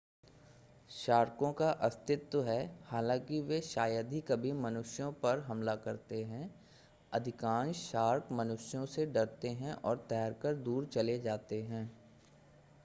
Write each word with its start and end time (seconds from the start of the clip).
शार्कों 0.89 1.51
का 1.53 1.69
अस्तित्व 1.87 2.41
है 2.43 2.59
हालांकि 2.85 3.41
वे 3.41 3.59
शायद 3.61 4.13
ही 4.13 4.21
कभी 4.21 4.51
मनुष्यों 4.53 5.11
पर 5.13 5.39
हमला 5.39 5.75
करते 5.75 6.23
हैं 6.23 6.49
अधिकांश 7.11 7.75
शार्क 7.81 8.27
मनुष्यों 8.31 8.85
से 8.85 9.05
डरते 9.05 9.49
हैं 9.61 9.73
और 9.73 10.05
तैर 10.09 10.33
कर 10.33 10.55
दूर 10.55 10.85
चले 10.85 11.19
जाते 11.19 11.61
हैं 11.61 11.89